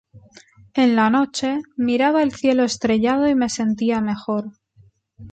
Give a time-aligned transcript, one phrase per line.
[0.73, 4.45] En la noche, miraba el cielo estrellado y me sentía mejor.